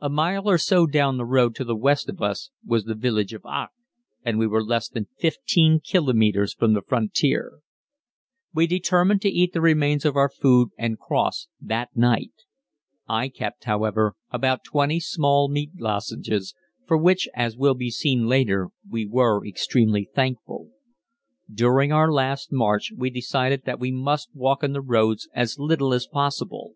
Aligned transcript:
A 0.00 0.08
mile 0.08 0.48
or 0.50 0.58
so 0.58 0.84
down 0.84 1.16
the 1.16 1.24
road 1.24 1.54
to 1.54 1.64
the 1.64 1.76
west 1.76 2.08
of 2.08 2.20
us 2.20 2.50
was 2.66 2.86
the 2.86 2.94
village 2.96 3.32
of 3.32 3.42
Aach, 3.42 3.68
and 4.24 4.36
we 4.36 4.48
were 4.48 4.64
less 4.64 4.88
than 4.88 5.06
15 5.20 5.78
kilometres 5.84 6.52
from 6.54 6.72
the 6.74 6.82
frontier. 6.82 7.60
We 8.52 8.66
determined 8.66 9.22
to 9.22 9.28
eat 9.30 9.52
the 9.52 9.60
remains 9.60 10.04
of 10.04 10.16
our 10.16 10.28
food 10.28 10.70
and 10.76 10.98
cross 10.98 11.46
that 11.60 11.96
night. 11.96 12.32
I 13.08 13.28
kept, 13.28 13.62
however, 13.62 14.16
about 14.32 14.64
twenty 14.64 14.98
small 14.98 15.48
meat 15.48 15.70
lozenges, 15.78 16.52
for 16.84 16.96
which, 16.98 17.28
as 17.32 17.56
will 17.56 17.74
be 17.74 17.92
seen 17.92 18.26
later 18.26 18.64
on, 18.64 18.70
we 18.90 19.06
were 19.06 19.46
extremely 19.46 20.10
thankful. 20.12 20.70
During 21.48 21.92
our 21.92 22.12
last 22.12 22.50
march 22.50 22.90
we 22.96 23.08
decided 23.08 23.66
that 23.66 23.78
we 23.78 23.92
must 23.92 24.34
walk 24.34 24.64
on 24.64 24.72
the 24.72 24.80
roads 24.80 25.28
as 25.32 25.60
little 25.60 25.94
as 25.94 26.08
possible. 26.08 26.74